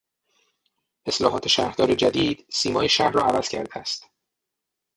اصلاحات 1.05 1.47
شهردار 1.47 1.93
جدید 1.95 2.45
سیمای 2.49 2.89
شهر 2.89 3.11
را 3.11 3.21
عوض 3.23 3.49
کرده 3.49 3.77
است. 3.77 4.09